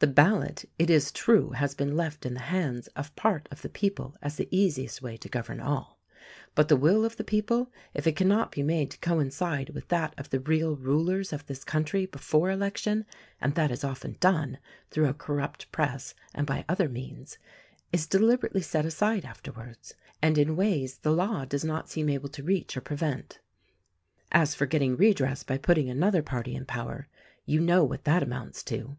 The 0.00 0.06
ballot 0.06 0.64
it 0.78 0.88
is 0.88 1.12
true 1.12 1.50
has 1.50 1.74
been 1.74 1.94
left 1.94 2.24
in 2.24 2.32
the 2.32 2.40
hands 2.48 2.86
of 2.96 3.14
part 3.16 3.46
of 3.50 3.60
the 3.60 3.68
people 3.68 4.16
as 4.22 4.36
the 4.36 4.48
easiest 4.50 5.02
way 5.02 5.18
to 5.18 5.28
govern 5.28 5.60
all; 5.60 6.00
but 6.54 6.68
the 6.68 6.76
will 6.78 7.04
of 7.04 7.18
the 7.18 7.22
people, 7.22 7.70
if 7.92 8.06
it 8.06 8.16
cannot 8.16 8.50
be 8.50 8.62
made 8.62 8.90
to 8.92 8.98
coincide 9.00 9.68
with 9.68 9.88
that 9.88 10.14
of 10.16 10.30
the 10.30 10.40
real 10.40 10.74
rulers 10.74 11.34
of 11.34 11.44
this 11.44 11.64
country 11.64 12.06
before 12.06 12.50
election— 12.50 13.04
and 13.42 13.56
that 13.56 13.70
is 13.70 13.84
often 13.84 14.16
done, 14.20 14.56
through 14.90 15.06
a 15.06 15.12
corrupt 15.12 15.70
press 15.70 16.14
and 16.34 16.46
by 16.46 16.64
other 16.66 16.88
means— 16.88 17.36
is 17.92 18.06
deliberately 18.06 18.62
set 18.62 18.86
aside 18.86 19.26
afterwards; 19.26 19.92
and 20.22 20.38
in 20.38 20.56
ways 20.56 21.00
the 21.00 21.12
law 21.12 21.44
does 21.44 21.62
not 21.62 21.90
seem 21.90 22.08
able 22.08 22.30
to 22.30 22.42
reach 22.42 22.74
or 22.74 22.80
prevent. 22.80 23.38
As 24.32 24.54
for 24.54 24.64
getting 24.64 24.96
redress 24.96 25.42
by 25.42 25.58
putting 25.58 25.90
another 25.90 26.22
party 26.22 26.54
in 26.54 26.64
power— 26.64 27.06
you 27.44 27.60
know 27.60 27.84
what 27.84 28.04
that 28.04 28.22
amounts 28.22 28.62
to. 28.62 28.96